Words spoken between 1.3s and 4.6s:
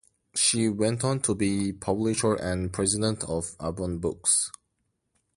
be publisher and president of Avon Books.